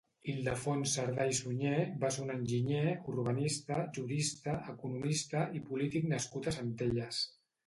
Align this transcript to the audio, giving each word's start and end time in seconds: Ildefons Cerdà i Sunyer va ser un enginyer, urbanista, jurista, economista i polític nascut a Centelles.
Ildefons 0.31 0.93
Cerdà 0.95 1.27
i 1.31 1.35
Sunyer 1.39 1.81
va 2.03 2.09
ser 2.15 2.23
un 2.23 2.33
enginyer, 2.35 2.95
urbanista, 3.11 3.77
jurista, 3.99 4.57
economista 4.75 5.45
i 5.61 5.63
polític 5.69 6.11
nascut 6.15 6.51
a 6.53 6.57
Centelles. 6.59 7.23